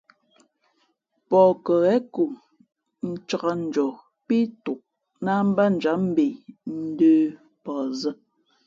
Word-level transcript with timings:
Pαh 1.29 1.51
kάghen 1.65 2.01
ko 2.13 2.23
ncāk 3.09 3.43
njαα 3.63 3.91
pí 4.25 4.37
tok 4.63 4.81
láh 5.25 5.41
batjǎm 5.55 6.01
mbe 6.09 6.25
ndə̌ 6.79 7.17
pαh 7.63 7.83
zᾱ. 8.01 8.11